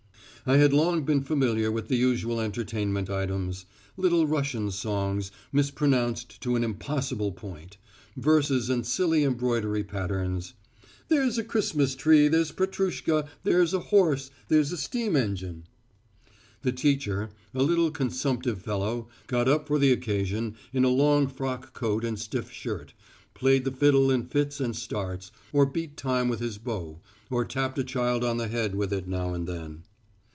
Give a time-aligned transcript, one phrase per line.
[0.43, 6.55] I had long been familiar with the usual entertainment items: Little Russian songs mispronounced to
[6.55, 7.77] an impossible point;
[8.17, 10.55] verses and silly embroidery patterns:
[11.09, 15.65] "There's a Christmas tree, there's Petrushka, there's a horse, there's a steam engine."
[16.63, 21.75] The teacher, a little consumptive fellow, got up for the occasion in a long frock
[21.75, 22.95] coat and stiff shirt,
[23.35, 26.99] played the fiddle in fits and starts, or beat time with his bow,
[27.29, 29.83] or tapped a child on the head with it now and then.